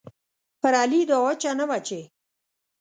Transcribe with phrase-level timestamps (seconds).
[0.61, 1.99] پر علي دا وچه نه وه چې